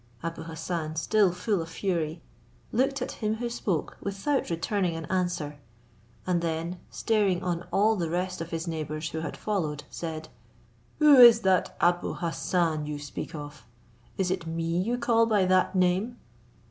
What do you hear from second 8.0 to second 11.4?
rest of his neighbours who had followed, said, "Who